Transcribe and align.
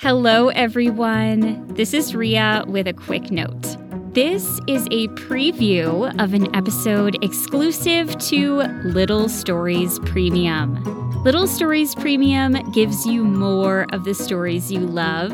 Hello, 0.00 0.48
everyone. 0.48 1.66
This 1.68 1.94
is 1.94 2.14
Ria 2.14 2.64
with 2.68 2.86
a 2.86 2.92
quick 2.92 3.30
note. 3.30 3.78
This 4.12 4.60
is 4.68 4.84
a 4.90 5.08
preview 5.16 6.14
of 6.22 6.34
an 6.34 6.54
episode 6.54 7.16
exclusive 7.24 8.18
to 8.18 8.56
Little 8.84 9.30
Stories 9.30 9.98
Premium. 10.00 10.84
Little 11.24 11.46
Stories 11.46 11.94
Premium 11.94 12.58
gives 12.72 13.06
you 13.06 13.24
more 13.24 13.86
of 13.90 14.04
the 14.04 14.12
stories 14.12 14.70
you 14.70 14.80
love 14.80 15.32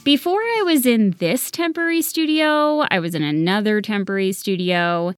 Before 0.03 0.41
I 0.41 0.63
was 0.65 0.87
in 0.87 1.11
this 1.19 1.51
temporary 1.51 2.01
studio, 2.01 2.87
I 2.89 2.97
was 2.97 3.13
in 3.13 3.21
another 3.21 3.81
temporary 3.81 4.31
studio. 4.31 5.13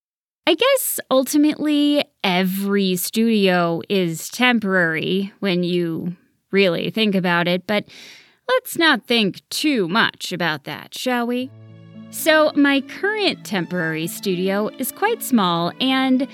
I 0.46 0.56
guess 0.56 1.00
ultimately 1.10 2.04
every 2.22 2.98
studio 2.98 3.82
is 3.88 4.28
temporary 4.28 5.32
when 5.40 5.64
you 5.64 6.18
really 6.52 6.90
think 6.90 7.16
about 7.16 7.48
it, 7.48 7.66
but 7.68 7.86
let's 8.48 8.78
not 8.78 9.06
think 9.06 9.48
too 9.50 9.88
much 9.88 10.32
about 10.32 10.64
that, 10.66 10.94
shall 10.94 11.28
we? 11.28 11.50
So, 12.12 12.52
my 12.56 12.82
current 12.82 13.46
temporary 13.46 14.08
studio 14.08 14.70
is 14.80 14.92
quite 14.92 15.22
small, 15.22 15.72
and 15.80 16.28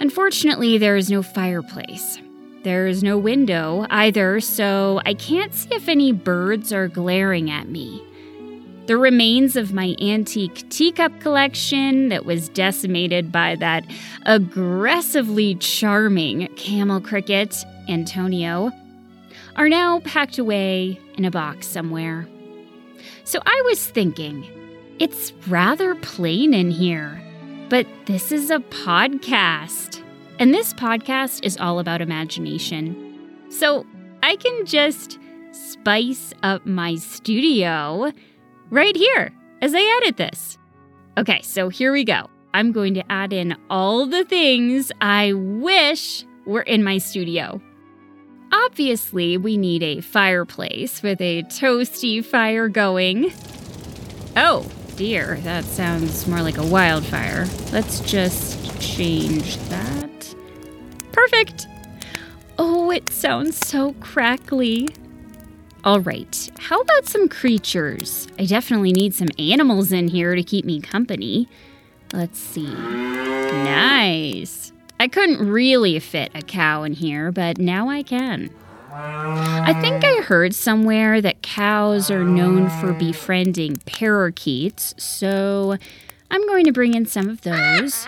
unfortunately, 0.00 0.76
there 0.76 0.96
is 0.96 1.10
no 1.10 1.22
fireplace. 1.22 2.18
There 2.62 2.86
is 2.86 3.02
no 3.02 3.16
window 3.18 3.86
either, 3.90 4.40
so 4.40 5.00
I 5.06 5.14
can't 5.14 5.54
see 5.54 5.74
if 5.74 5.88
any 5.88 6.12
birds 6.12 6.72
are 6.72 6.88
glaring 6.88 7.50
at 7.50 7.68
me. 7.68 8.02
The 8.86 8.98
remains 8.98 9.56
of 9.56 9.72
my 9.72 9.96
antique 9.98 10.68
teacup 10.68 11.18
collection 11.20 12.10
that 12.10 12.26
was 12.26 12.50
decimated 12.50 13.32
by 13.32 13.56
that 13.56 13.84
aggressively 14.26 15.54
charming 15.54 16.48
camel 16.56 17.00
cricket, 17.00 17.64
Antonio, 17.88 18.70
are 19.56 19.68
now 19.68 20.00
packed 20.00 20.38
away 20.38 21.00
in 21.16 21.24
a 21.24 21.30
box 21.30 21.66
somewhere. 21.66 22.28
So 23.24 23.40
I 23.44 23.62
was 23.66 23.86
thinking, 23.86 24.46
it's 24.98 25.32
rather 25.48 25.94
plain 25.96 26.54
in 26.54 26.70
here, 26.70 27.22
but 27.68 27.86
this 28.06 28.32
is 28.32 28.50
a 28.50 28.58
podcast. 28.58 30.02
And 30.38 30.52
this 30.52 30.74
podcast 30.74 31.44
is 31.44 31.56
all 31.56 31.78
about 31.78 32.00
imagination. 32.00 33.46
So 33.50 33.86
I 34.22 34.36
can 34.36 34.66
just 34.66 35.18
spice 35.52 36.32
up 36.42 36.66
my 36.66 36.96
studio 36.96 38.10
right 38.70 38.96
here 38.96 39.32
as 39.62 39.74
I 39.74 40.00
edit 40.02 40.16
this. 40.16 40.58
Okay, 41.16 41.40
so 41.42 41.68
here 41.68 41.92
we 41.92 42.04
go. 42.04 42.28
I'm 42.52 42.72
going 42.72 42.94
to 42.94 43.12
add 43.12 43.32
in 43.32 43.56
all 43.70 44.06
the 44.06 44.24
things 44.24 44.90
I 45.00 45.32
wish 45.32 46.24
were 46.46 46.62
in 46.62 46.82
my 46.82 46.98
studio. 46.98 47.60
Obviously, 48.54 49.36
we 49.36 49.56
need 49.56 49.82
a 49.82 50.00
fireplace 50.00 51.02
with 51.02 51.20
a 51.20 51.42
toasty 51.44 52.24
fire 52.24 52.68
going. 52.68 53.32
Oh, 54.36 54.70
dear, 54.94 55.38
that 55.42 55.64
sounds 55.64 56.28
more 56.28 56.40
like 56.40 56.56
a 56.56 56.66
wildfire. 56.66 57.46
Let's 57.72 57.98
just 58.00 58.80
change 58.80 59.56
that. 59.68 60.34
Perfect! 61.10 61.66
Oh, 62.56 62.92
it 62.92 63.10
sounds 63.10 63.58
so 63.58 63.92
crackly. 63.94 64.88
All 65.82 66.00
right, 66.00 66.50
how 66.58 66.80
about 66.80 67.06
some 67.06 67.28
creatures? 67.28 68.28
I 68.38 68.46
definitely 68.46 68.92
need 68.92 69.14
some 69.14 69.28
animals 69.38 69.90
in 69.90 70.08
here 70.08 70.36
to 70.36 70.44
keep 70.44 70.64
me 70.64 70.80
company. 70.80 71.48
Let's 72.12 72.38
see. 72.38 72.72
Nice. 72.72 74.70
I 75.04 75.06
couldn't 75.06 75.46
really 75.50 75.98
fit 75.98 76.30
a 76.34 76.40
cow 76.40 76.82
in 76.82 76.94
here, 76.94 77.30
but 77.30 77.58
now 77.58 77.90
I 77.90 78.02
can. 78.02 78.48
I 78.90 79.78
think 79.82 80.02
I 80.02 80.22
heard 80.22 80.54
somewhere 80.54 81.20
that 81.20 81.42
cows 81.42 82.10
are 82.10 82.24
known 82.24 82.70
for 82.70 82.94
befriending 82.94 83.76
parakeets, 83.84 84.94
so 84.96 85.76
I'm 86.30 86.46
going 86.46 86.64
to 86.64 86.72
bring 86.72 86.94
in 86.94 87.04
some 87.04 87.28
of 87.28 87.42
those. 87.42 88.06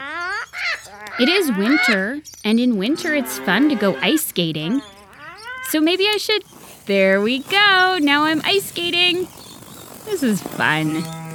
It 1.21 1.29
is 1.29 1.53
winter, 1.53 2.23
and 2.43 2.59
in 2.59 2.79
winter 2.79 3.15
it's 3.15 3.41
fun 3.41 3.69
to 3.69 3.75
go 3.75 3.97
ice 3.97 4.25
skating. 4.25 4.81
So 5.65 5.81
maybe 5.81 6.09
I 6.09 6.17
should. 6.17 6.45
There 6.87 7.21
we 7.21 7.41
go! 7.41 7.99
Now 8.01 8.25
I'm 8.25 8.41
ice 8.43 8.71
skating! 8.71 9.29
This 10.07 10.23
is 10.23 10.41
fun. 10.41 11.26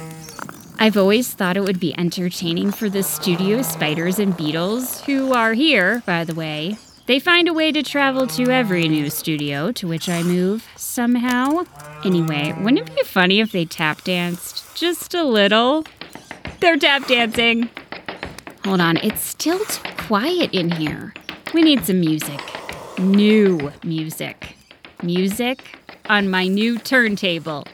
I've 0.82 0.96
always 0.96 1.32
thought 1.32 1.56
it 1.56 1.62
would 1.62 1.78
be 1.78 1.96
entertaining 1.96 2.72
for 2.72 2.90
the 2.90 3.04
studio 3.04 3.62
spiders 3.62 4.18
and 4.18 4.36
beetles, 4.36 5.00
who 5.02 5.32
are 5.32 5.52
here, 5.52 6.02
by 6.06 6.24
the 6.24 6.34
way. 6.34 6.76
They 7.06 7.20
find 7.20 7.46
a 7.46 7.52
way 7.52 7.70
to 7.70 7.84
travel 7.84 8.26
to 8.26 8.50
every 8.50 8.88
new 8.88 9.08
studio 9.08 9.70
to 9.70 9.86
which 9.86 10.08
I 10.08 10.24
move, 10.24 10.68
somehow. 10.74 11.66
Anyway, 12.04 12.52
wouldn't 12.58 12.80
it 12.80 12.96
be 12.96 13.02
funny 13.04 13.38
if 13.38 13.52
they 13.52 13.64
tap 13.64 14.02
danced 14.02 14.74
just 14.74 15.14
a 15.14 15.22
little? 15.22 15.84
They're 16.58 16.76
tap 16.76 17.06
dancing. 17.06 17.70
Hold 18.64 18.80
on, 18.80 18.96
it's 18.96 19.20
still 19.22 19.64
too 19.64 19.88
quiet 19.98 20.52
in 20.52 20.72
here. 20.72 21.14
We 21.54 21.62
need 21.62 21.86
some 21.86 22.00
music. 22.00 22.40
New 22.98 23.70
music. 23.84 24.56
Music 25.00 25.78
on 26.06 26.28
my 26.28 26.48
new 26.48 26.76
turntable. 26.76 27.68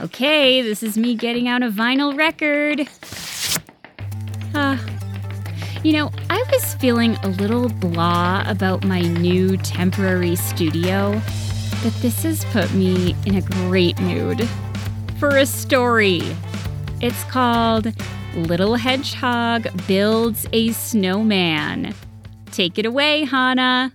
Okay, 0.00 0.62
this 0.62 0.82
is 0.82 0.96
me 0.96 1.14
getting 1.14 1.48
out 1.48 1.62
a 1.62 1.68
vinyl 1.68 2.16
record. 2.16 2.88
Uh, 4.54 4.76
you 5.84 5.92
know, 5.92 6.10
I 6.30 6.42
was 6.50 6.74
feeling 6.74 7.16
a 7.16 7.28
little 7.28 7.68
blah 7.68 8.42
about 8.46 8.84
my 8.84 9.00
new 9.00 9.56
temporary 9.58 10.34
studio, 10.34 11.20
but 11.82 11.92
this 12.00 12.22
has 12.22 12.44
put 12.46 12.72
me 12.72 13.14
in 13.26 13.36
a 13.36 13.42
great 13.42 14.00
mood 14.00 14.48
for 15.18 15.36
a 15.36 15.46
story. 15.46 16.22
It's 17.00 17.22
called 17.24 17.92
Little 18.34 18.76
Hedgehog 18.76 19.68
Builds 19.86 20.46
a 20.52 20.72
Snowman. 20.72 21.94
Take 22.50 22.78
it 22.78 22.86
away, 22.86 23.24
Hannah. 23.24 23.92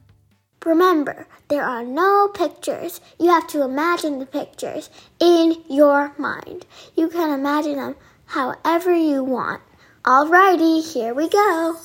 Remember, 0.68 1.28
there 1.48 1.64
are 1.64 1.82
no 1.82 2.28
pictures. 2.28 3.00
You 3.18 3.30
have 3.30 3.48
to 3.48 3.64
imagine 3.64 4.20
the 4.20 4.26
pictures 4.26 4.90
in 5.18 5.64
your 5.70 6.14
mind. 6.18 6.66
You 6.94 7.08
can 7.08 7.32
imagine 7.32 7.78
them 7.78 7.96
however 8.26 8.94
you 8.94 9.24
want. 9.24 9.62
Alrighty, 10.04 10.84
here 10.84 11.14
we 11.14 11.30
go. 11.30 11.78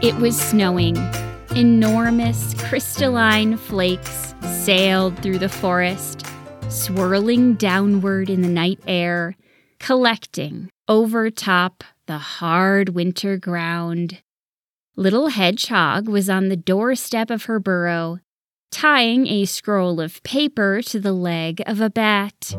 It 0.00 0.14
was 0.20 0.40
snowing. 0.40 0.96
Enormous 1.56 2.54
crystalline 2.54 3.56
flakes 3.56 4.32
sailed 4.62 5.18
through 5.18 5.38
the 5.38 5.48
forest, 5.48 6.24
swirling 6.68 7.54
downward 7.54 8.30
in 8.30 8.42
the 8.42 8.48
night 8.48 8.78
air, 8.86 9.34
collecting 9.82 10.70
over 10.86 11.28
top 11.28 11.82
the 12.06 12.18
hard 12.18 12.90
winter 12.90 13.36
ground. 13.36 14.22
Little 14.94 15.28
Hedgehog 15.28 16.08
was 16.08 16.30
on 16.30 16.48
the 16.48 16.56
doorstep 16.56 17.30
of 17.30 17.46
her 17.46 17.58
burrow, 17.58 18.20
tying 18.70 19.26
a 19.26 19.44
scroll 19.44 20.00
of 20.00 20.22
paper 20.22 20.82
to 20.82 21.00
the 21.00 21.12
leg 21.12 21.60
of 21.66 21.80
a 21.80 21.90
bat. 21.90 22.54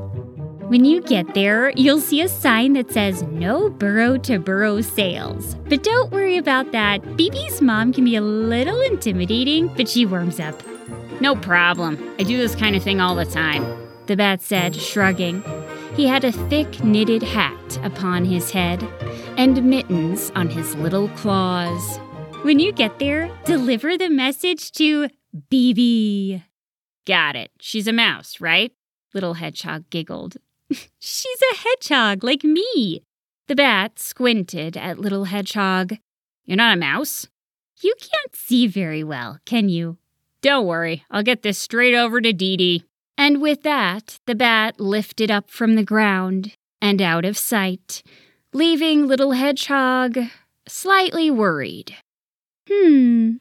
When 0.67 0.83
you 0.83 1.01
get 1.01 1.33
there, 1.33 1.71
you'll 1.77 2.01
see 2.01 2.19
a 2.19 2.27
sign 2.27 2.73
that 2.73 2.91
says 2.91 3.23
no 3.23 3.69
burrow 3.69 4.17
to 4.17 4.37
burrow 4.37 4.81
sales. 4.81 5.55
But 5.69 5.81
don't 5.83 6.11
worry 6.11 6.35
about 6.35 6.73
that. 6.73 7.01
BB's 7.03 7.61
mom 7.61 7.93
can 7.93 8.03
be 8.03 8.17
a 8.17 8.21
little 8.21 8.81
intimidating, 8.81 9.69
but 9.69 9.87
she 9.87 10.05
warms 10.05 10.41
up. 10.41 10.61
No 11.21 11.37
problem. 11.37 12.15
I 12.19 12.23
do 12.23 12.37
this 12.37 12.55
kind 12.55 12.75
of 12.75 12.83
thing 12.83 12.99
all 12.99 13.15
the 13.15 13.23
time, 13.23 13.63
the 14.07 14.17
bat 14.17 14.41
said, 14.41 14.75
shrugging. 14.75 15.41
He 15.95 16.07
had 16.07 16.23
a 16.23 16.31
thick 16.31 16.83
knitted 16.83 17.21
hat 17.21 17.77
upon 17.83 18.25
his 18.25 18.49
head 18.49 18.81
and 19.37 19.63
mittens 19.63 20.31
on 20.35 20.49
his 20.49 20.75
little 20.75 21.07
claws. 21.09 21.99
When 22.41 22.59
you 22.59 22.71
get 22.71 22.97
there, 22.97 23.29
deliver 23.45 23.95
the 23.97 24.09
message 24.09 24.71
to 24.73 25.07
BB. 25.51 26.43
Got 27.05 27.35
it. 27.35 27.51
She's 27.59 27.87
a 27.87 27.93
mouse, 27.93 28.41
right? 28.41 28.71
Little 29.13 29.35
Hedgehog 29.35 29.89
giggled. 29.91 30.37
She's 30.99 31.41
a 31.51 31.57
hedgehog 31.57 32.23
like 32.23 32.43
me. 32.43 33.03
The 33.47 33.55
bat 33.55 33.99
squinted 33.99 34.75
at 34.75 34.97
Little 34.97 35.25
Hedgehog. 35.25 35.97
You're 36.45 36.57
not 36.57 36.75
a 36.75 36.79
mouse? 36.79 37.27
You 37.81 37.93
can't 37.99 38.35
see 38.35 38.65
very 38.65 39.03
well, 39.03 39.39
can 39.45 39.69
you? 39.69 39.97
Don't 40.41 40.65
worry, 40.65 41.03
I'll 41.11 41.23
get 41.23 41.43
this 41.43 41.59
straight 41.59 41.93
over 41.93 42.19
to 42.19 42.33
Dee 42.33 42.57
Dee. 42.57 42.83
And 43.17 43.41
with 43.41 43.63
that, 43.63 44.19
the 44.25 44.35
bat 44.35 44.79
lifted 44.79 45.29
up 45.29 45.49
from 45.49 45.75
the 45.75 45.83
ground 45.83 46.55
and 46.81 47.01
out 47.01 47.25
of 47.25 47.37
sight, 47.37 48.03
leaving 48.53 49.07
Little 49.07 49.31
Hedgehog 49.31 50.17
slightly 50.67 51.29
worried. 51.29 51.95
Hmm. 52.69 53.33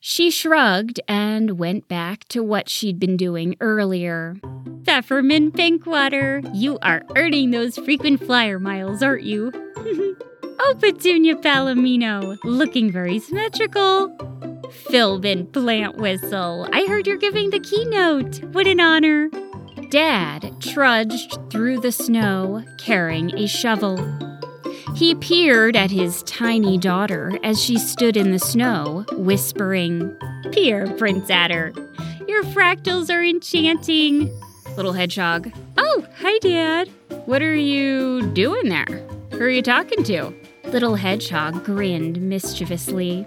She 0.00 0.30
shrugged 0.30 1.00
and 1.08 1.58
went 1.58 1.88
back 1.88 2.24
to 2.28 2.42
what 2.42 2.68
she'd 2.68 3.00
been 3.00 3.16
doing 3.16 3.56
earlier. 3.60 4.36
Peppermint 4.84 5.54
Pinkwater, 5.54 6.48
you 6.54 6.78
are 6.80 7.02
earning 7.16 7.50
those 7.50 7.76
frequent 7.76 8.24
flyer 8.24 8.60
miles, 8.60 9.02
aren't 9.02 9.24
you? 9.24 9.50
oh, 10.44 10.76
Petunia 10.80 11.34
Palomino, 11.34 12.38
looking 12.44 12.92
very 12.92 13.18
symmetrical. 13.18 14.16
Philbin 14.70 15.52
Plant 15.52 15.96
Whistle, 15.96 16.68
I 16.72 16.86
heard 16.86 17.06
you're 17.06 17.16
giving 17.16 17.50
the 17.50 17.60
keynote. 17.60 18.42
What 18.52 18.66
an 18.66 18.80
honor. 18.80 19.30
Dad 19.90 20.60
trudged 20.60 21.38
through 21.50 21.80
the 21.80 21.92
snow 21.92 22.64
carrying 22.78 23.34
a 23.36 23.46
shovel. 23.46 23.96
He 24.94 25.14
peered 25.14 25.76
at 25.76 25.90
his 25.90 26.22
tiny 26.24 26.78
daughter 26.78 27.38
as 27.42 27.62
she 27.62 27.78
stood 27.78 28.16
in 28.16 28.32
the 28.32 28.38
snow, 28.38 29.04
whispering, 29.12 30.16
Peer, 30.52 30.86
Prince 30.96 31.30
Adder, 31.30 31.72
your 32.26 32.42
fractals 32.44 33.10
are 33.10 33.22
enchanting. 33.22 34.30
Little 34.76 34.92
hedgehog, 34.92 35.50
Oh, 35.78 36.04
hi, 36.18 36.38
Dad. 36.38 36.88
what 37.26 37.42
are 37.42 37.54
you 37.54 38.22
doing 38.32 38.68
there? 38.68 39.06
Who 39.32 39.40
are 39.40 39.50
you 39.50 39.62
talking 39.62 40.02
to? 40.04 40.32
Little 40.64 40.96
Hedgehog 40.96 41.64
grinned 41.64 42.20
mischievously. 42.20 43.24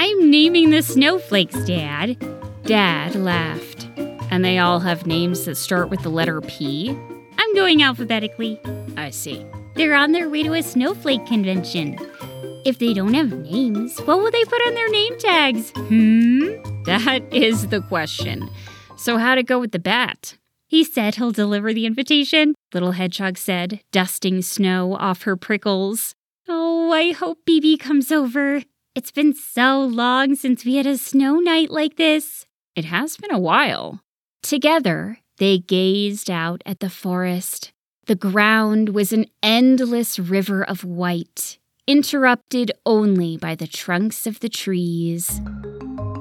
I'm 0.00 0.30
naming 0.30 0.70
the 0.70 0.80
snowflakes, 0.80 1.56
Dad. 1.64 2.24
Dad 2.62 3.16
laughed. 3.16 3.88
And 4.30 4.44
they 4.44 4.58
all 4.58 4.78
have 4.78 5.08
names 5.08 5.44
that 5.44 5.56
start 5.56 5.90
with 5.90 6.02
the 6.02 6.08
letter 6.08 6.40
P? 6.40 6.96
I'm 7.36 7.54
going 7.56 7.82
alphabetically. 7.82 8.60
I 8.96 9.10
see. 9.10 9.44
They're 9.74 9.96
on 9.96 10.12
their 10.12 10.30
way 10.30 10.44
to 10.44 10.52
a 10.52 10.62
snowflake 10.62 11.26
convention. 11.26 11.98
If 12.64 12.78
they 12.78 12.94
don't 12.94 13.14
have 13.14 13.32
names, 13.32 13.98
what 14.02 14.20
will 14.20 14.30
they 14.30 14.44
put 14.44 14.64
on 14.68 14.74
their 14.74 14.88
name 14.88 15.18
tags? 15.18 15.72
Hmm? 15.74 16.82
That 16.84 17.24
is 17.32 17.66
the 17.66 17.80
question. 17.80 18.48
So, 18.96 19.18
how'd 19.18 19.38
it 19.38 19.46
go 19.46 19.58
with 19.58 19.72
the 19.72 19.80
bat? 19.80 20.36
He 20.68 20.84
said 20.84 21.16
he'll 21.16 21.32
deliver 21.32 21.74
the 21.74 21.86
invitation, 21.86 22.54
Little 22.72 22.92
Hedgehog 22.92 23.36
said, 23.36 23.80
dusting 23.90 24.42
snow 24.42 24.94
off 24.94 25.22
her 25.22 25.36
prickles. 25.36 26.14
Oh, 26.46 26.92
I 26.92 27.10
hope 27.10 27.38
BB 27.44 27.80
comes 27.80 28.12
over. 28.12 28.62
It's 28.98 29.12
been 29.12 29.32
so 29.32 29.80
long 29.80 30.34
since 30.34 30.64
we 30.64 30.74
had 30.74 30.84
a 30.84 30.98
snow 30.98 31.38
night 31.38 31.70
like 31.70 31.94
this. 31.94 32.46
It 32.74 32.84
has 32.86 33.16
been 33.16 33.32
a 33.32 33.38
while. 33.38 34.00
Together, 34.42 35.18
they 35.36 35.58
gazed 35.58 36.28
out 36.28 36.62
at 36.66 36.80
the 36.80 36.90
forest. 36.90 37.70
The 38.06 38.16
ground 38.16 38.88
was 38.88 39.12
an 39.12 39.26
endless 39.40 40.18
river 40.18 40.64
of 40.64 40.82
white, 40.82 41.60
interrupted 41.86 42.72
only 42.84 43.36
by 43.36 43.54
the 43.54 43.68
trunks 43.68 44.26
of 44.26 44.40
the 44.40 44.48
trees. 44.48 45.40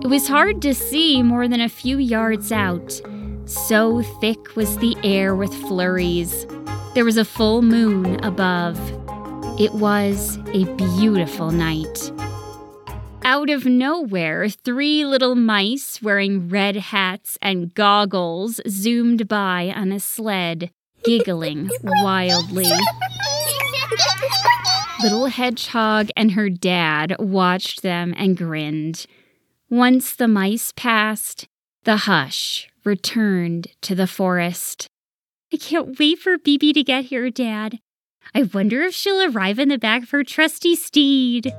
It 0.03 0.07
was 0.07 0.27
hard 0.27 0.61
to 0.61 0.75
see 0.75 1.23
more 1.23 1.47
than 1.47 1.61
a 1.61 1.69
few 1.69 1.97
yards 1.97 2.51
out. 2.51 3.01
So 3.45 4.03
thick 4.21 4.55
was 4.55 4.77
the 4.77 4.95
air 5.03 5.35
with 5.35 5.51
flurries. 5.51 6.45
There 6.93 7.05
was 7.05 7.17
a 7.17 7.25
full 7.25 7.63
moon 7.63 8.23
above. 8.23 8.77
It 9.59 9.73
was 9.73 10.37
a 10.53 10.65
beautiful 10.75 11.49
night. 11.49 12.11
Out 13.27 13.49
of 13.49 13.65
nowhere, 13.65 14.47
three 14.47 15.03
little 15.03 15.35
mice 15.35 16.01
wearing 16.01 16.47
red 16.47 16.77
hats 16.77 17.37
and 17.41 17.73
goggles 17.75 18.61
zoomed 18.69 19.27
by 19.27 19.73
on 19.75 19.91
a 19.91 19.99
sled, 19.99 20.71
giggling 21.03 21.69
wildly. 21.83 22.71
Little 25.03 25.25
Hedgehog 25.25 26.07
and 26.15 26.31
her 26.31 26.49
dad 26.49 27.17
watched 27.19 27.81
them 27.81 28.13
and 28.15 28.37
grinned. 28.37 29.05
Once 29.69 30.15
the 30.15 30.29
mice 30.29 30.71
passed, 30.77 31.49
the 31.83 31.97
hush 31.97 32.69
returned 32.85 33.67
to 33.81 33.93
the 33.93 34.07
forest. 34.07 34.87
I 35.53 35.57
can't 35.57 35.99
wait 35.99 36.19
for 36.19 36.37
BB 36.37 36.73
to 36.75 36.81
get 36.81 37.03
here, 37.03 37.29
Dad. 37.29 37.79
I 38.33 38.43
wonder 38.43 38.83
if 38.83 38.95
she'll 38.95 39.21
arrive 39.21 39.59
in 39.59 39.67
the 39.67 39.77
back 39.77 40.03
of 40.03 40.11
her 40.11 40.23
trusty 40.23 40.77
steed. 40.77 41.51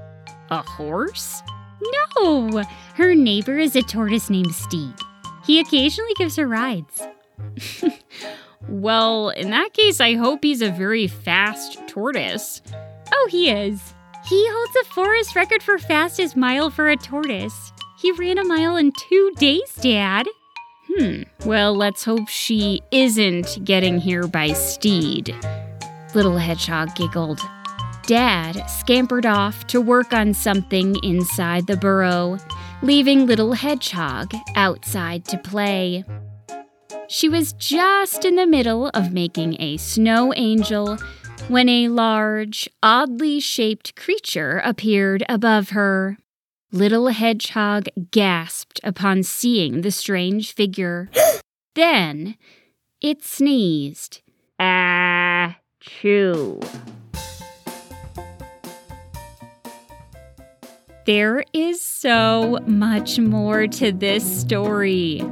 A 0.50 0.62
horse? 0.62 1.43
No, 1.80 2.64
her 2.94 3.14
neighbor 3.14 3.58
is 3.58 3.76
a 3.76 3.82
tortoise 3.82 4.30
named 4.30 4.54
Steed. 4.54 4.94
He 5.44 5.60
occasionally 5.60 6.12
gives 6.16 6.36
her 6.36 6.46
rides. 6.46 7.02
Well, 8.69 9.30
in 9.30 9.50
that 9.50 9.72
case, 9.72 10.00
I 10.00 10.14
hope 10.14 10.44
he's 10.44 10.62
a 10.62 10.70
very 10.70 11.06
fast 11.06 11.78
tortoise. 11.88 12.60
Oh, 13.12 13.28
he 13.30 13.50
is. 13.50 13.94
He 14.26 14.46
holds 14.50 14.76
a 14.76 14.92
forest 14.92 15.34
record 15.34 15.62
for 15.62 15.78
fastest 15.78 16.36
mile 16.36 16.70
for 16.70 16.88
a 16.88 16.96
tortoise. 16.96 17.72
He 17.98 18.12
ran 18.12 18.38
a 18.38 18.44
mile 18.44 18.76
in 18.76 18.92
two 18.92 19.32
days, 19.38 19.75
Dad. 19.80 20.28
Hmm. 20.86 21.22
Well, 21.46 21.75
let's 21.75 22.04
hope 22.04 22.28
she 22.28 22.82
isn't 22.90 23.64
getting 23.64 23.98
here 23.98 24.26
by 24.26 24.52
steed. 24.52 25.34
Little 26.14 26.36
Hedgehog 26.36 26.94
giggled. 26.94 27.40
Dad 28.08 28.66
scampered 28.70 29.26
off 29.26 29.66
to 29.66 29.82
work 29.82 30.14
on 30.14 30.32
something 30.32 30.96
inside 31.02 31.66
the 31.66 31.76
burrow, 31.76 32.38
leaving 32.81 33.26
Little 33.26 33.52
Hedgehog 33.52 34.32
outside 34.56 35.26
to 35.26 35.37
play. 35.37 36.05
She 37.08 37.28
was 37.28 37.52
just 37.52 38.25
in 38.25 38.37
the 38.37 38.46
middle 38.46 38.88
of 38.94 39.12
making 39.12 39.60
a 39.60 39.76
snow 39.76 40.32
angel 40.37 40.96
when 41.49 41.69
a 41.69 41.88
large, 41.88 42.66
oddly 42.82 43.40
shaped 43.40 43.94
creature 43.94 44.62
appeared 44.64 45.22
above 45.28 45.70
her. 45.70 46.16
Little 46.72 47.08
Hedgehog 47.08 47.88
gasped 48.11 48.81
upon 48.82 49.22
seeing 49.22 49.82
the 49.82 49.90
strange 49.90 50.54
figure. 50.54 51.11
then 51.75 52.37
it 53.02 53.22
sneezed. 53.22 54.23
Ah, 54.59 55.59
chew. 55.78 56.59
There 61.09 61.43
is 61.55 61.81
so 61.81 62.59
much 62.67 63.19
more 63.19 63.67
to 63.67 63.93
this 63.93 64.41
story. 64.41 65.23